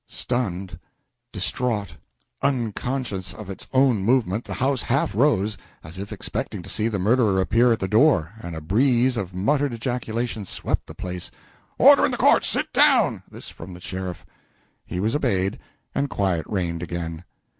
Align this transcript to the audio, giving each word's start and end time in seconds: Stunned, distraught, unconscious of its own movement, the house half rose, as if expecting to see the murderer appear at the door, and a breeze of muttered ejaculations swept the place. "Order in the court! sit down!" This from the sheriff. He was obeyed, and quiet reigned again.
Stunned, 0.07 0.79
distraught, 1.31 1.97
unconscious 2.41 3.35
of 3.35 3.51
its 3.51 3.67
own 3.71 3.97
movement, 4.01 4.45
the 4.45 4.55
house 4.55 4.81
half 4.81 5.13
rose, 5.13 5.59
as 5.83 5.99
if 5.99 6.11
expecting 6.11 6.63
to 6.63 6.69
see 6.71 6.87
the 6.87 6.97
murderer 6.97 7.39
appear 7.39 7.71
at 7.71 7.79
the 7.79 7.87
door, 7.87 8.31
and 8.39 8.55
a 8.55 8.61
breeze 8.61 9.15
of 9.15 9.35
muttered 9.35 9.73
ejaculations 9.73 10.49
swept 10.49 10.87
the 10.87 10.95
place. 10.95 11.29
"Order 11.77 12.03
in 12.05 12.09
the 12.09 12.17
court! 12.17 12.43
sit 12.43 12.73
down!" 12.73 13.21
This 13.29 13.49
from 13.49 13.75
the 13.75 13.79
sheriff. 13.79 14.25
He 14.87 14.99
was 14.99 15.15
obeyed, 15.15 15.59
and 15.93 16.09
quiet 16.09 16.47
reigned 16.49 16.81
again. 16.81 17.23